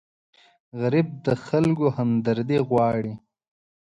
غریب 0.79 1.07
د 1.25 1.27
خلکو 1.45 1.85
همدردي 1.97 2.59
غواړي 2.69 3.13